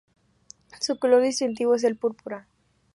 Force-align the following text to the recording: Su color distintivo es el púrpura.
Su 0.79 0.97
color 0.97 1.21
distintivo 1.21 1.75
es 1.75 1.83
el 1.83 1.95
púrpura. 1.95 2.47